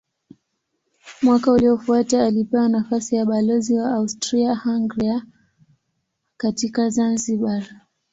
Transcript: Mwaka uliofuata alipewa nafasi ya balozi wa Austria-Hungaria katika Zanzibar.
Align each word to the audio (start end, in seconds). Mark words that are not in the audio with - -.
Mwaka 1.21 1.51
uliofuata 1.51 2.23
alipewa 2.25 2.69
nafasi 2.69 3.15
ya 3.15 3.25
balozi 3.25 3.77
wa 3.77 3.91
Austria-Hungaria 3.95 5.21
katika 6.37 6.89
Zanzibar. 6.89 7.63